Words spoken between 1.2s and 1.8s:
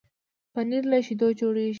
جوړېږي.